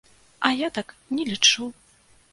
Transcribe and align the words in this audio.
А 0.47 0.49
я 0.61 0.69
так 0.77 0.95
не 1.19 1.23
лічу. 1.31 1.73